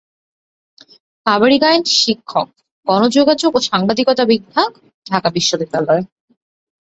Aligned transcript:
কাবেরী 1.25 1.57
গায়েন 1.57 1.83
শিক্ষক, 1.95 2.47
গণযোগাযোগ 2.87 3.51
ও 3.55 3.59
সাংবাদিকতা 3.61 4.23
বিভাগ, 4.25 4.69
ঢাকা 5.05 5.29
বিশ্ববিদ্যালয়। 5.29 6.03